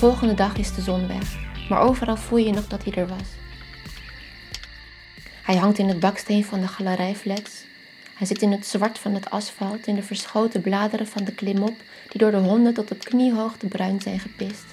[0.00, 1.36] volgende dag is de zon weg,
[1.68, 3.28] maar overal voel je nog dat hij er was.
[5.42, 7.64] Hij hangt in het baksteen van de galerijflats.
[8.14, 11.74] Hij zit in het zwart van het asfalt, in de verschoten bladeren van de klimop,
[12.08, 14.64] die door de honden tot op kniehoogte bruin zijn gepist.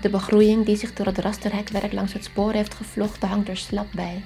[0.00, 3.86] De begroeiing die zich door het rasterhekwerk langs het spoor heeft gevlochten hangt er slap
[3.92, 4.24] bij.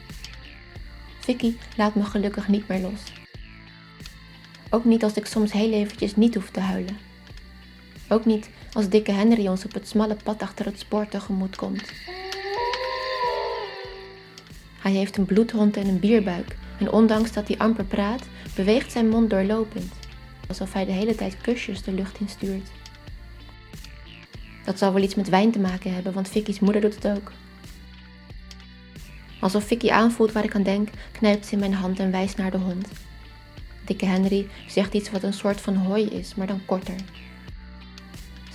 [1.18, 3.12] Vicky laat me gelukkig niet meer los.
[4.70, 7.13] Ook niet als ik soms heel eventjes niet hoef te huilen.
[8.14, 11.82] Ook niet als dikke Henry ons op het smalle pad achter het spoor tegemoet komt.
[14.78, 18.22] Hij heeft een bloedhond en een bierbuik en ondanks dat hij amper praat,
[18.55, 19.92] beweegt zijn mond doorlopend,
[20.48, 22.70] alsof hij de hele tijd kusjes de lucht instuurt.
[24.64, 27.33] Dat zal wel iets met wijn te maken hebben, want Vicky's moeder doet het ook.
[29.41, 32.50] Alsof Vicky aanvoelt waar ik aan denk, knijpt ze in mijn hand en wijst naar
[32.50, 32.88] de hond.
[33.84, 36.96] Dikke Henry zegt iets wat een soort van hooi is, maar dan korter.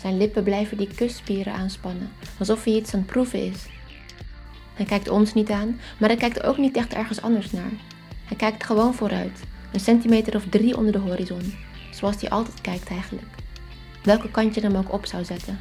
[0.01, 3.65] Zijn lippen blijven die kusspieren aanspannen, alsof hij iets aan het proeven is.
[4.73, 7.71] Hij kijkt ons niet aan, maar hij kijkt ook niet echt ergens anders naar.
[8.25, 9.39] Hij kijkt gewoon vooruit,
[9.71, 11.53] een centimeter of drie onder de horizon,
[11.91, 13.27] zoals hij altijd kijkt eigenlijk.
[14.03, 15.59] Welke kant je hem ook op zou zetten.